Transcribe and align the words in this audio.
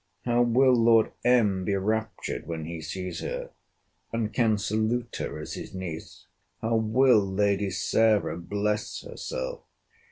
'How 0.25 0.41
will 0.41 0.73
Lord 0.73 1.11
M. 1.23 1.63
be 1.63 1.75
raptured 1.75 2.47
when 2.47 2.65
he 2.65 2.81
sees 2.81 3.19
her, 3.19 3.51
and 4.11 4.33
can 4.33 4.57
salute 4.57 5.15
her 5.19 5.37
as 5.37 5.53
his 5.53 5.75
niece! 5.75 6.25
'How 6.59 6.75
will 6.77 7.19
Lady 7.23 7.69
Sarah 7.69 8.39
bless 8.39 9.01
herself! 9.03 9.61